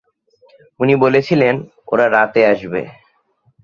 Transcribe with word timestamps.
উনি 0.79 0.93
বলেছিলেন, 1.03 1.55
ওরা 1.87 2.05
রাতে 2.15 2.41
আসবে! 2.51 2.81